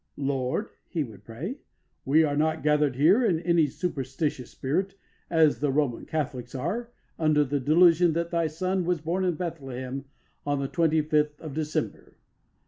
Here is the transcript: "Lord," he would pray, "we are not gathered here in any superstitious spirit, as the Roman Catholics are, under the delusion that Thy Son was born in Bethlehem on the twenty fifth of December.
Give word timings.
"Lord," 0.17 0.69
he 0.89 1.03
would 1.03 1.23
pray, 1.23 1.59
"we 2.05 2.23
are 2.23 2.35
not 2.35 2.63
gathered 2.63 2.95
here 2.95 3.23
in 3.23 3.39
any 3.41 3.67
superstitious 3.67 4.49
spirit, 4.49 4.95
as 5.29 5.59
the 5.59 5.71
Roman 5.71 6.07
Catholics 6.07 6.55
are, 6.55 6.89
under 7.19 7.43
the 7.43 7.59
delusion 7.59 8.13
that 8.13 8.31
Thy 8.31 8.47
Son 8.47 8.83
was 8.83 8.99
born 8.99 9.23
in 9.23 9.35
Bethlehem 9.35 10.05
on 10.43 10.59
the 10.59 10.67
twenty 10.67 11.03
fifth 11.03 11.39
of 11.39 11.53
December. 11.53 12.17